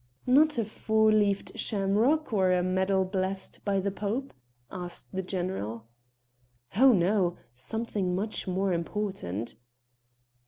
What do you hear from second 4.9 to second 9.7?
the general. "Oh, no! something much more important."